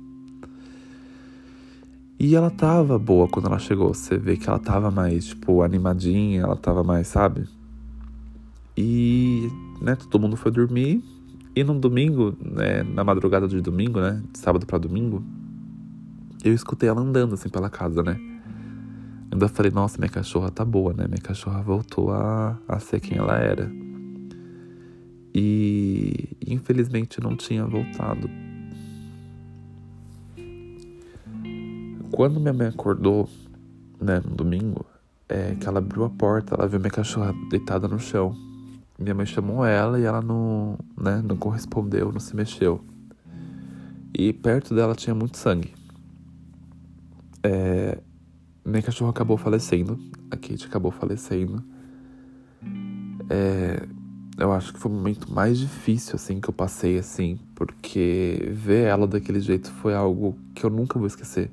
E 2.19 2.35
ela 2.35 2.49
tava 2.49 2.97
boa 2.97 3.27
quando 3.27 3.47
ela 3.47 3.59
chegou. 3.59 3.93
Você 3.93 4.17
vê 4.17 4.37
que 4.37 4.47
ela 4.47 4.59
tava 4.59 4.89
mais, 4.89 5.25
tipo, 5.25 5.61
animadinha, 5.61 6.43
ela 6.43 6.55
tava 6.55 6.81
mais, 6.81 7.07
sabe? 7.07 7.45
E, 8.77 9.49
né, 9.81 9.95
todo 9.95 10.21
mundo 10.21 10.37
foi 10.37 10.51
dormir. 10.51 11.03
E 11.55 11.63
no 11.63 11.79
domingo, 11.79 12.35
né, 12.39 12.83
na 12.83 13.03
madrugada 13.03 13.47
de 13.47 13.61
domingo, 13.61 13.99
né, 13.99 14.21
de 14.31 14.39
sábado 14.39 14.65
para 14.65 14.77
domingo, 14.77 15.23
eu 16.43 16.53
escutei 16.53 16.89
ela 16.89 17.01
andando 17.01 17.35
assim 17.35 17.49
pela 17.49 17.69
casa, 17.69 18.01
né? 18.01 18.19
Ainda 19.31 19.47
falei, 19.47 19.71
nossa, 19.71 19.97
minha 19.97 20.09
cachorra 20.09 20.51
tá 20.51 20.65
boa, 20.65 20.93
né? 20.93 21.05
Minha 21.07 21.21
cachorra 21.21 21.61
voltou 21.61 22.11
a, 22.11 22.57
a 22.67 22.79
ser 22.79 22.99
quem 22.99 23.17
ela 23.17 23.37
era. 23.37 23.71
E 25.33 26.37
infelizmente 26.45 27.21
não 27.21 27.35
tinha 27.35 27.65
voltado 27.65 28.29
Quando 32.13 32.39
minha 32.39 32.53
mãe 32.53 32.67
acordou, 32.67 33.27
né, 33.99 34.21
no 34.23 34.35
domingo, 34.35 34.85
é 35.27 35.55
que 35.55 35.67
ela 35.67 35.79
abriu 35.79 36.03
a 36.03 36.09
porta, 36.11 36.53
ela 36.53 36.67
viu 36.67 36.79
minha 36.79 36.91
cachorra 36.91 37.33
deitada 37.49 37.87
no 37.87 37.97
chão. 37.97 38.35
Minha 39.03 39.13
mãe 39.13 39.25
chamou 39.25 39.65
ela 39.65 39.99
e 39.99 40.03
ela 40.03 40.21
não, 40.21 40.79
né, 40.97 41.21
não 41.21 41.35
correspondeu, 41.35 42.09
não 42.11 42.21
se 42.21 42.33
mexeu. 42.33 42.81
E 44.17 44.31
perto 44.31 44.73
dela 44.73 44.95
tinha 44.95 45.13
muito 45.13 45.37
sangue. 45.37 45.73
É, 47.43 47.99
minha 48.65 48.81
cachorra 48.81 49.11
acabou 49.11 49.35
falecendo, 49.35 49.99
a 50.31 50.37
Kate 50.37 50.65
acabou 50.65 50.89
falecendo. 50.89 51.61
É, 53.29 53.85
eu 54.37 54.53
acho 54.53 54.73
que 54.73 54.79
foi 54.79 54.89
o 54.89 54.95
momento 54.95 55.29
mais 55.29 55.59
difícil, 55.59 56.15
assim, 56.15 56.39
que 56.39 56.49
eu 56.49 56.53
passei, 56.53 56.97
assim, 56.97 57.37
porque 57.53 58.49
ver 58.53 58.87
ela 58.87 59.05
daquele 59.05 59.41
jeito 59.41 59.69
foi 59.69 59.93
algo 59.93 60.37
que 60.55 60.65
eu 60.65 60.69
nunca 60.69 60.97
vou 60.97 61.07
esquecer. 61.07 61.51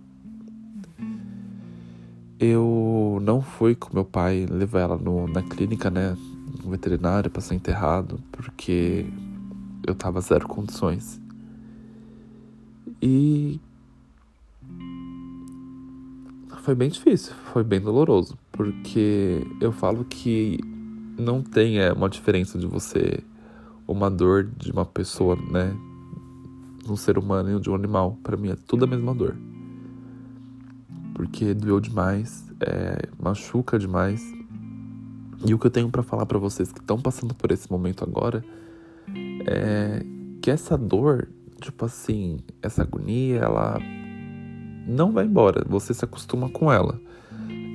Eu 2.38 3.18
não 3.20 3.42
fui 3.42 3.74
com 3.74 3.92
meu 3.92 4.04
pai 4.04 4.46
levar 4.48 4.80
ela 4.80 4.96
no, 4.96 5.26
na 5.26 5.42
clínica, 5.42 5.90
né? 5.90 6.16
No 6.62 6.70
veterinário 6.70 7.30
para 7.30 7.40
ser 7.40 7.54
enterrado, 7.54 8.20
porque 8.30 9.06
eu 9.86 9.94
tava 9.94 10.20
zero 10.20 10.46
condições. 10.46 11.20
E 13.00 13.58
foi 16.62 16.74
bem 16.74 16.90
difícil, 16.90 17.32
foi 17.52 17.64
bem 17.64 17.80
doloroso, 17.80 18.36
porque 18.52 19.46
eu 19.60 19.72
falo 19.72 20.04
que 20.04 20.60
não 21.18 21.42
tem 21.42 21.78
é, 21.78 21.92
uma 21.92 22.08
diferença 22.08 22.58
de 22.58 22.66
você, 22.66 23.24
uma 23.88 24.10
dor 24.10 24.44
de 24.44 24.70
uma 24.70 24.84
pessoa, 24.84 25.36
né? 25.36 25.74
De 26.84 26.92
um 26.92 26.96
ser 26.96 27.16
humano 27.16 27.56
e 27.56 27.60
de 27.60 27.70
um 27.70 27.74
animal. 27.74 28.18
Para 28.22 28.36
mim 28.36 28.50
é 28.50 28.56
tudo 28.66 28.84
a 28.84 28.88
mesma 28.88 29.14
dor 29.14 29.36
porque 31.20 31.52
doeu 31.52 31.80
demais, 31.80 32.50
é, 32.60 33.06
machuca 33.22 33.78
demais. 33.78 34.22
E 35.44 35.54
o 35.54 35.58
que 35.58 35.66
eu 35.66 35.70
tenho 35.70 35.88
para 35.90 36.02
falar 36.02 36.26
para 36.26 36.38
vocês 36.38 36.70
que 36.70 36.80
estão 36.80 37.00
passando 37.00 37.34
por 37.34 37.50
esse 37.50 37.70
momento 37.70 38.04
agora 38.04 38.44
é 39.46 40.04
que 40.42 40.50
essa 40.50 40.76
dor, 40.76 41.28
tipo 41.60 41.84
assim, 41.84 42.40
essa 42.62 42.82
agonia, 42.82 43.38
ela 43.40 43.78
não 44.86 45.12
vai 45.12 45.24
embora, 45.24 45.64
você 45.68 45.94
se 45.94 46.04
acostuma 46.04 46.48
com 46.48 46.70
ela. 46.70 47.00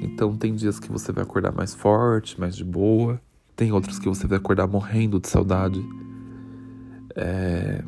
Então 0.02 0.36
tem 0.36 0.54
dias 0.54 0.80
que 0.80 0.92
você 0.92 1.12
vai 1.12 1.24
acordar 1.24 1.52
mais 1.52 1.74
forte, 1.74 2.40
mais 2.40 2.56
de 2.56 2.64
boa, 2.64 3.20
tem 3.56 3.72
outros 3.72 3.98
que 3.98 4.08
você 4.08 4.28
vai 4.28 4.38
acordar 4.38 4.68
morrendo 4.68 5.20
de 5.20 5.28
saudade. 5.28 5.84
É... 7.16 7.84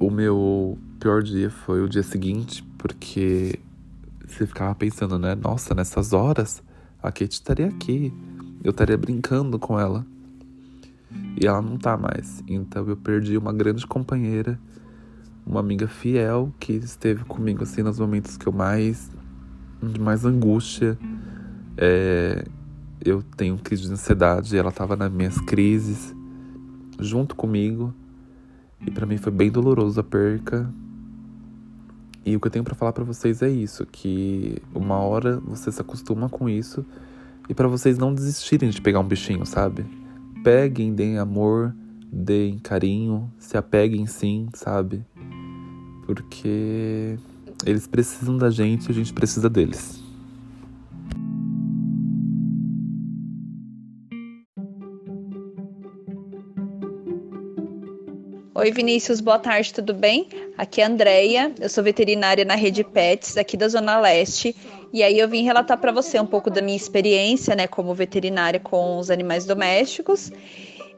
O 0.00 0.10
meu 0.10 0.78
pior 0.98 1.22
dia 1.22 1.50
foi 1.50 1.82
o 1.82 1.88
dia 1.88 2.02
seguinte, 2.02 2.62
porque 2.78 3.58
você 4.26 4.46
ficava 4.46 4.74
pensando, 4.74 5.18
né? 5.18 5.34
Nossa, 5.34 5.74
nessas 5.74 6.12
horas 6.12 6.62
a 7.04 7.12
Kate 7.12 7.34
estaria 7.34 7.66
aqui, 7.66 8.10
eu 8.62 8.70
estaria 8.70 8.96
brincando 8.96 9.58
com 9.58 9.78
ela. 9.78 10.06
E 11.38 11.46
ela 11.46 11.60
não 11.60 11.76
tá 11.76 11.98
mais. 11.98 12.42
Então 12.48 12.88
eu 12.88 12.96
perdi 12.96 13.36
uma 13.36 13.52
grande 13.52 13.86
companheira, 13.86 14.58
uma 15.46 15.60
amiga 15.60 15.86
fiel 15.86 16.50
que 16.58 16.72
esteve 16.72 17.22
comigo 17.24 17.62
assim 17.62 17.82
nos 17.82 17.98
momentos 17.98 18.38
que 18.38 18.46
eu 18.46 18.52
mais 18.52 19.10
de 19.82 20.00
mais 20.00 20.24
angústia. 20.24 20.98
É, 21.76 22.46
eu 23.04 23.22
tenho 23.36 23.58
crise 23.58 23.82
de 23.82 23.92
ansiedade, 23.92 24.56
ela 24.56 24.72
tava 24.72 24.96
nas 24.96 25.12
minhas 25.12 25.38
crises 25.40 26.14
junto 26.98 27.36
comigo. 27.36 27.92
E 28.86 28.90
para 28.90 29.04
mim 29.04 29.18
foi 29.18 29.32
bem 29.32 29.50
doloroso 29.50 30.00
a 30.00 30.04
perca, 30.04 30.72
e 32.24 32.36
o 32.36 32.40
que 32.40 32.46
eu 32.46 32.50
tenho 32.50 32.64
para 32.64 32.74
falar 32.74 32.92
para 32.92 33.04
vocês 33.04 33.42
é 33.42 33.50
isso, 33.50 33.84
que 33.86 34.56
uma 34.74 34.98
hora 34.98 35.38
você 35.40 35.70
se 35.70 35.80
acostuma 35.80 36.28
com 36.28 36.48
isso 36.48 36.84
e 37.48 37.54
para 37.54 37.68
vocês 37.68 37.98
não 37.98 38.14
desistirem 38.14 38.70
de 38.70 38.80
pegar 38.80 39.00
um 39.00 39.06
bichinho, 39.06 39.44
sabe? 39.44 39.84
Peguem, 40.42 40.94
deem 40.94 41.18
amor, 41.18 41.74
deem 42.10 42.58
carinho, 42.58 43.30
se 43.38 43.56
apeguem 43.56 44.06
sim, 44.06 44.48
sabe? 44.54 45.04
Porque 46.06 47.18
eles 47.66 47.86
precisam 47.86 48.36
da 48.36 48.50
gente 48.50 48.90
a 48.90 48.94
gente 48.94 49.12
precisa 49.12 49.50
deles. 49.50 50.03
Oi, 58.64 58.70
Vinícius, 58.70 59.20
boa 59.20 59.38
tarde, 59.38 59.74
tudo 59.74 59.92
bem? 59.92 60.26
Aqui 60.56 60.80
é 60.80 60.84
a 60.84 60.86
Andrea, 60.86 61.52
eu 61.60 61.68
sou 61.68 61.84
veterinária 61.84 62.46
na 62.46 62.54
Rede 62.54 62.82
Pets, 62.82 63.36
aqui 63.36 63.58
da 63.58 63.68
Zona 63.68 64.00
Leste, 64.00 64.56
e 64.90 65.02
aí 65.02 65.18
eu 65.18 65.28
vim 65.28 65.42
relatar 65.42 65.76
para 65.76 65.92
você 65.92 66.18
um 66.18 66.24
pouco 66.24 66.48
da 66.48 66.62
minha 66.62 66.74
experiência, 66.74 67.54
né, 67.54 67.66
como 67.66 67.94
veterinária 67.94 68.58
com 68.58 68.96
os 68.96 69.10
animais 69.10 69.44
domésticos, 69.44 70.32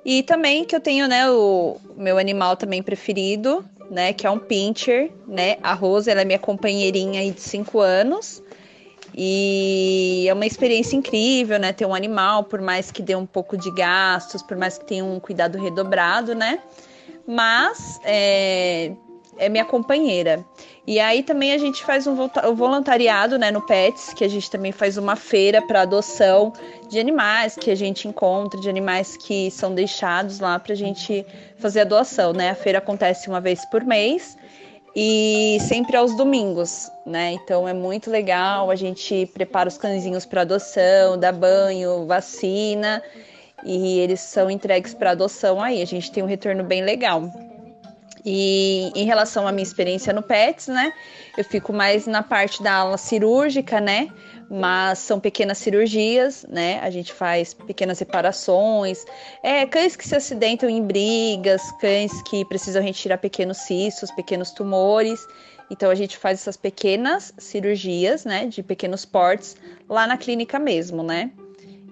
e 0.04 0.22
também 0.22 0.64
que 0.64 0.76
eu 0.76 0.80
tenho, 0.80 1.08
né, 1.08 1.28
o 1.28 1.76
meu 1.96 2.18
animal 2.18 2.56
também 2.56 2.84
preferido, 2.84 3.64
né, 3.90 4.12
que 4.12 4.28
é 4.28 4.30
um 4.30 4.38
pincher, 4.38 5.10
né, 5.26 5.56
a 5.60 5.74
Rosa, 5.74 6.12
ela 6.12 6.20
é 6.20 6.24
minha 6.24 6.38
companheirinha 6.38 7.20
aí 7.20 7.32
de 7.32 7.40
5 7.40 7.80
anos, 7.80 8.44
e 9.12 10.26
é 10.28 10.32
uma 10.32 10.46
experiência 10.46 10.94
incrível, 10.94 11.58
né, 11.58 11.72
ter 11.72 11.84
um 11.84 11.96
animal, 11.96 12.44
por 12.44 12.60
mais 12.60 12.92
que 12.92 13.02
dê 13.02 13.16
um 13.16 13.26
pouco 13.26 13.56
de 13.56 13.72
gastos, 13.72 14.40
por 14.40 14.56
mais 14.56 14.78
que 14.78 14.84
tenha 14.84 15.04
um 15.04 15.18
cuidado 15.18 15.58
redobrado, 15.58 16.32
né, 16.32 16.60
mas 17.26 18.00
é, 18.04 18.92
é 19.38 19.48
minha 19.48 19.64
companheira. 19.64 20.44
E 20.86 21.00
aí 21.00 21.22
também 21.22 21.52
a 21.52 21.58
gente 21.58 21.84
faz 21.84 22.06
um 22.06 22.14
voluntariado 22.54 23.38
né, 23.38 23.50
no 23.50 23.60
Pets, 23.60 24.14
que 24.14 24.24
a 24.24 24.28
gente 24.28 24.48
também 24.48 24.70
faz 24.70 24.96
uma 24.96 25.16
feira 25.16 25.60
para 25.60 25.82
adoção 25.82 26.52
de 26.88 27.00
animais 27.00 27.56
que 27.56 27.70
a 27.70 27.74
gente 27.74 28.06
encontra, 28.06 28.60
de 28.60 28.68
animais 28.68 29.16
que 29.16 29.50
são 29.50 29.74
deixados 29.74 30.38
lá 30.38 30.58
para 30.60 30.72
a 30.72 30.76
gente 30.76 31.26
fazer 31.58 31.80
a 31.80 31.84
doação. 31.84 32.32
Né? 32.32 32.50
A 32.50 32.54
feira 32.54 32.78
acontece 32.78 33.28
uma 33.28 33.40
vez 33.40 33.64
por 33.64 33.82
mês 33.84 34.38
e 34.94 35.58
sempre 35.60 35.96
aos 35.96 36.16
domingos, 36.16 36.88
né? 37.04 37.32
Então 37.32 37.68
é 37.68 37.74
muito 37.74 38.10
legal. 38.10 38.70
A 38.70 38.76
gente 38.76 39.26
prepara 39.34 39.68
os 39.68 39.76
cãezinhos 39.76 40.24
para 40.24 40.42
adoção, 40.42 41.18
dá 41.18 41.32
banho, 41.32 42.06
vacina 42.06 43.02
e 43.64 43.98
eles 43.98 44.20
são 44.20 44.50
entregues 44.50 44.94
para 44.94 45.12
adoção 45.12 45.60
aí. 45.60 45.82
A 45.82 45.86
gente 45.86 46.10
tem 46.10 46.22
um 46.22 46.26
retorno 46.26 46.62
bem 46.64 46.82
legal. 46.82 47.30
E 48.28 48.90
em 48.96 49.04
relação 49.04 49.46
à 49.46 49.52
minha 49.52 49.62
experiência 49.62 50.12
no 50.12 50.20
PETS, 50.20 50.66
né? 50.66 50.92
Eu 51.38 51.44
fico 51.44 51.72
mais 51.72 52.08
na 52.08 52.24
parte 52.24 52.60
da 52.60 52.74
aula 52.74 52.98
cirúrgica, 52.98 53.80
né? 53.80 54.08
Mas 54.50 54.98
são 54.98 55.20
pequenas 55.20 55.58
cirurgias, 55.58 56.44
né? 56.48 56.80
A 56.80 56.90
gente 56.90 57.12
faz 57.12 57.54
pequenas 57.54 58.00
reparações. 58.00 59.04
É, 59.44 59.64
cães 59.64 59.94
que 59.94 60.06
se 60.06 60.16
acidentam 60.16 60.68
em 60.68 60.82
brigas, 60.82 61.62
cães 61.80 62.20
que 62.22 62.44
precisam 62.46 62.82
retirar 62.82 63.18
pequenos 63.18 63.58
cistos, 63.58 64.10
pequenos 64.10 64.50
tumores. 64.50 65.24
Então 65.70 65.88
a 65.88 65.94
gente 65.94 66.16
faz 66.16 66.40
essas 66.40 66.56
pequenas 66.56 67.32
cirurgias, 67.38 68.24
né? 68.24 68.46
De 68.46 68.60
pequenos 68.60 69.04
portes 69.04 69.56
lá 69.88 70.04
na 70.04 70.16
clínica 70.16 70.58
mesmo, 70.58 71.04
né? 71.04 71.30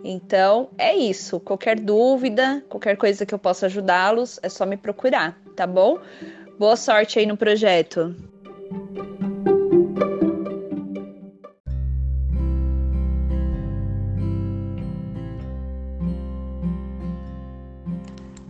Então 0.06 0.68
é 0.76 0.94
isso. 0.94 1.40
Qualquer 1.40 1.80
dúvida, 1.80 2.62
qualquer 2.68 2.94
coisa 2.94 3.24
que 3.24 3.34
eu 3.34 3.38
possa 3.38 3.64
ajudá-los, 3.64 4.38
é 4.42 4.50
só 4.50 4.66
me 4.66 4.76
procurar, 4.76 5.40
tá 5.56 5.66
bom? 5.66 5.98
Boa 6.58 6.76
sorte 6.76 7.18
aí 7.18 7.24
no 7.24 7.38
projeto. 7.38 8.14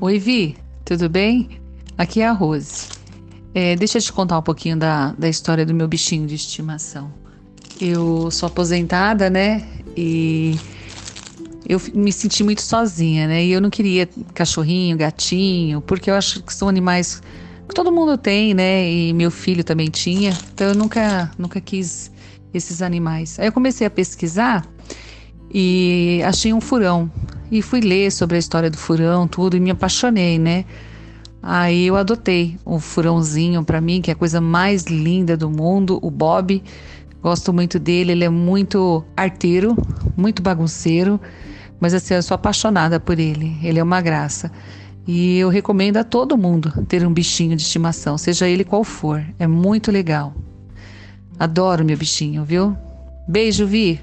Oi, 0.01 0.19
Vi, 0.19 0.57
tudo 0.85 1.09
bem? 1.09 1.61
Aqui 1.97 2.21
é 2.21 2.27
a 2.27 2.33
Rose. 2.33 2.89
É, 3.55 3.77
deixa 3.77 3.99
eu 3.99 4.03
te 4.03 4.13
contar 4.13 4.37
um 4.39 4.43
pouquinho 4.43 4.77
da, 4.77 5.13
da 5.13 5.29
história 5.29 5.65
do 5.65 5.73
meu 5.73 5.87
bichinho 5.87 6.27
de 6.27 6.35
estimação. 6.35 7.13
Eu 7.81 8.29
sou 8.33 8.49
aposentada, 8.49 9.31
né? 9.31 9.67
E 9.97 10.59
eu 11.67 11.81
me 11.95 12.13
senti 12.13 12.45
muito 12.45 12.63
sozinha, 12.63 13.27
né? 13.27 13.45
E 13.45 13.53
eu 13.53 13.61
não 13.61 13.71
queria 13.71 14.09
cachorrinho, 14.35 14.97
gatinho, 14.97 15.81
porque 15.81 16.11
eu 16.11 16.15
acho 16.15 16.43
que 16.43 16.53
são 16.53 16.69
animais 16.69 17.23
que 17.69 17.75
todo 17.75 17.91
mundo 17.91 18.19
tem, 18.19 18.53
né? 18.55 18.91
E 18.91 19.13
meu 19.13 19.31
filho 19.31 19.65
também 19.65 19.89
tinha. 19.89 20.37
Então 20.53 20.69
eu 20.69 20.75
nunca, 20.75 21.31
nunca 21.39 21.61
quis 21.61 22.11
esses 22.53 22.83
animais. 22.83 23.39
Aí 23.39 23.47
eu 23.47 23.53
comecei 23.53 23.87
a 23.87 23.91
pesquisar 23.91 24.67
e 25.53 26.21
achei 26.25 26.53
um 26.53 26.61
furão. 26.61 27.11
E 27.51 27.63
fui 27.63 27.81
ler 27.81 28.11
sobre 28.11 28.37
a 28.37 28.39
história 28.39 28.71
do 28.71 28.77
furão, 28.77 29.29
tudo, 29.29 29.57
e 29.57 29.61
me 29.61 29.71
apaixonei, 29.71 30.39
né? 30.39 30.65
Aí 31.43 31.87
eu 31.87 31.97
adotei 31.97 32.57
um 32.67 32.81
furãozinho 32.81 33.63
para 33.65 33.81
mim, 33.81 34.01
que 34.01 34.11
é 34.11 34.15
a 34.15 34.17
coisa 34.17 34.41
mais 34.41 34.85
linda 34.85 35.37
do 35.37 35.51
mundo, 35.51 35.99
o 36.03 36.11
Bob. 36.11 36.63
Gosto 37.23 37.53
muito 37.53 37.79
dele, 37.79 38.13
ele 38.13 38.25
é 38.25 38.29
muito 38.29 39.05
arteiro, 39.17 39.77
muito 40.17 40.43
bagunceiro. 40.43 41.21
Mas 41.85 41.93
assim, 41.93 42.15
eu 42.15 42.23
sou 42.23 42.35
apaixonada 42.35 42.99
por 42.99 43.21
ele. 43.21 43.59
Ele 43.63 43.79
é 43.79 43.83
uma 43.83 44.01
graça. 44.01 44.51
E 45.07 45.37
eu 45.37 45.51
recomendo 45.51 45.99
a 45.99 46.03
todo 46.03 46.35
mundo 46.35 46.73
ter 46.87 47.07
um 47.07 47.13
bichinho 47.13 47.55
de 47.55 47.61
estimação, 47.61 48.17
seja 48.17 48.49
ele 48.49 48.65
qual 48.65 48.83
for. 48.83 49.23
É 49.39 49.47
muito 49.47 49.93
legal. 49.93 50.33
Adoro 51.39 51.85
meu 51.85 51.95
bichinho, 51.95 52.43
viu? 52.43 52.75
Beijo, 53.29 53.67
Vi. 53.67 54.01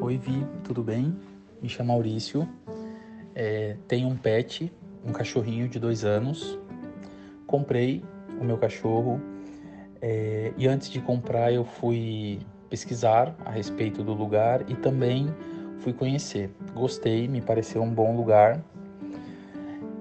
Oi, 0.00 0.16
Vi, 0.16 0.46
tudo 0.64 0.82
bem? 0.82 1.14
Me 1.60 1.68
chamo 1.68 1.92
Maurício. 1.92 2.48
É, 3.34 3.76
tenho 3.86 4.08
um 4.08 4.16
pet, 4.16 4.72
um 5.04 5.12
cachorrinho 5.12 5.68
de 5.68 5.78
dois 5.78 6.06
anos. 6.06 6.58
Comprei 7.46 8.02
o 8.40 8.44
meu 8.44 8.56
cachorro 8.56 9.20
é, 10.00 10.52
e 10.56 10.66
antes 10.66 10.90
de 10.90 11.00
comprar, 11.00 11.52
eu 11.52 11.64
fui 11.64 12.38
pesquisar 12.68 13.34
a 13.44 13.50
respeito 13.50 14.02
do 14.02 14.12
lugar 14.12 14.62
e 14.68 14.74
também 14.74 15.28
fui 15.80 15.92
conhecer. 15.92 16.50
Gostei, 16.74 17.28
me 17.28 17.40
pareceu 17.40 17.82
um 17.82 17.90
bom 17.92 18.16
lugar. 18.16 18.62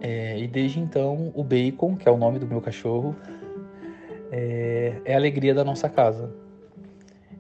É, 0.02 0.38
e 0.38 0.48
desde 0.48 0.80
então, 0.80 1.32
o 1.34 1.44
Bacon, 1.44 1.96
que 1.96 2.08
é 2.08 2.12
o 2.12 2.18
nome 2.18 2.40
do 2.40 2.48
meu 2.48 2.62
cachorro, 2.62 3.16
é, 4.32 5.02
é 5.06 5.14
a 5.14 5.18
alegria 5.18 5.54
da 5.54 5.64
nossa 5.64 5.90
casa. 5.90 6.32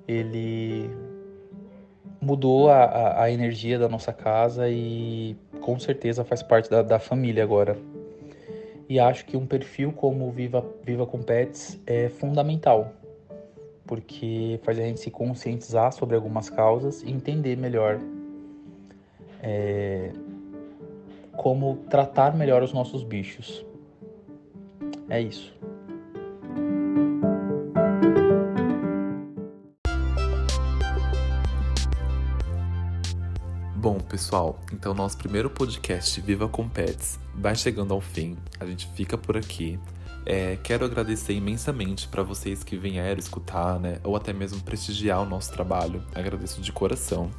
Ele 0.07 0.89
mudou 2.21 2.69
a, 2.69 2.83
a, 2.83 3.23
a, 3.23 3.31
energia 3.31 3.77
da 3.77 3.87
nossa 3.87 4.11
casa 4.13 4.69
e 4.69 5.35
com 5.61 5.77
certeza 5.79 6.23
faz 6.23 6.41
parte 6.41 6.69
da, 6.69 6.81
da 6.81 6.97
família 6.97 7.43
agora 7.43 7.77
e 8.87 8.99
acho 8.99 9.25
que 9.25 9.35
um 9.35 9.45
perfil 9.45 9.91
como 9.91 10.31
Viva, 10.31 10.65
Viva 10.83 11.05
com 11.05 11.21
Pets 11.21 11.79
é 11.87 12.09
fundamental, 12.09 12.93
porque 13.85 14.59
faz 14.63 14.77
a 14.79 14.83
gente 14.83 14.99
se 14.99 15.09
conscientizar 15.09 15.91
sobre 15.91 16.15
algumas 16.15 16.49
causas 16.49 17.01
e 17.01 17.09
entender 17.09 17.57
melhor 17.57 17.99
é, 19.41 20.11
como 21.35 21.77
tratar 21.89 22.35
melhor 22.35 22.63
os 22.63 22.73
nossos 22.73 23.03
bichos. 23.03 23.65
É 25.09 25.21
isso. 25.21 25.53
Pessoal, 34.15 34.57
então 34.71 34.93
nosso 34.93 35.17
primeiro 35.17 35.49
podcast 35.49 36.21
Viva 36.21 36.47
com 36.47 36.69
Pets 36.69 37.19
vai 37.35 37.53
chegando 37.53 37.93
ao 37.93 37.99
fim. 37.99 38.37
A 38.61 38.65
gente 38.65 38.87
fica 38.95 39.17
por 39.17 39.35
aqui. 39.35 39.77
É, 40.25 40.57
quero 40.63 40.85
agradecer 40.85 41.33
imensamente 41.33 42.07
para 42.07 42.23
vocês 42.23 42.63
que 42.63 42.77
vieram 42.77 43.19
escutar, 43.19 43.77
né, 43.77 43.99
ou 44.05 44.15
até 44.15 44.31
mesmo 44.31 44.61
prestigiar 44.61 45.21
o 45.21 45.25
nosso 45.25 45.51
trabalho. 45.51 46.01
Agradeço 46.15 46.61
de 46.61 46.71
coração. 46.71 47.29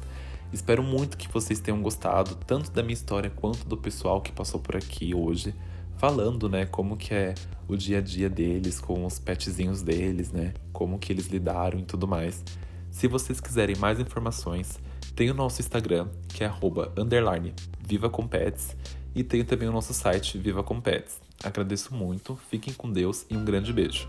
Espero 0.53 0.83
muito 0.83 1.17
que 1.17 1.27
vocês 1.27 1.59
tenham 1.59 1.81
gostado 1.81 2.35
tanto 2.45 2.69
da 2.69 2.83
minha 2.83 2.93
história 2.93 3.31
quanto 3.31 3.67
do 3.67 3.75
pessoal 3.75 4.21
que 4.21 4.31
passou 4.31 4.59
por 4.59 4.75
aqui 4.75 5.15
hoje, 5.15 5.55
falando, 5.97 6.47
né, 6.47 6.67
como 6.67 6.95
que 6.95 7.11
é 7.11 7.33
o 7.67 7.75
dia 7.75 7.97
a 7.97 8.01
dia 8.01 8.29
deles 8.29 8.79
com 8.79 9.03
os 9.03 9.17
petzinhos 9.17 9.81
deles, 9.81 10.31
né, 10.31 10.53
como 10.71 10.99
que 10.99 11.11
eles 11.11 11.25
lidaram 11.25 11.79
e 11.79 11.83
tudo 11.83 12.07
mais. 12.07 12.43
Se 12.91 13.07
vocês 13.07 13.41
quiserem 13.41 13.75
mais 13.77 13.99
informações, 13.99 14.79
tem 15.17 15.31
o 15.31 15.33
nosso 15.33 15.59
Instagram, 15.59 16.07
que 16.29 16.43
é 16.43 16.47
underline, 16.95 17.51
Viva 17.81 18.07
com 18.07 18.27
Pets, 18.27 18.77
e 19.15 19.23
tem 19.23 19.43
também 19.43 19.67
o 19.67 19.71
nosso 19.71 19.91
site, 19.91 20.37
Viva 20.37 20.61
com 20.61 20.79
Pets. 20.79 21.19
Agradeço 21.43 21.95
muito, 21.95 22.39
fiquem 22.51 22.71
com 22.71 22.91
Deus 22.91 23.25
e 23.27 23.35
um 23.35 23.43
grande 23.43 23.73
beijo. 23.73 24.07